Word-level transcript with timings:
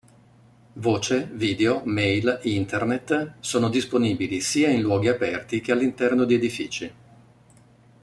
Voce, 0.85 1.29
video, 1.31 1.83
mail, 1.85 2.39
internet, 2.45 3.33
sono 3.39 3.69
disponibili 3.69 4.41
sia 4.41 4.69
in 4.69 4.81
luoghi 4.81 5.09
aperti 5.09 5.61
che 5.61 5.71
all'interno 5.71 6.23
di 6.23 6.33
edifici. 6.33 6.93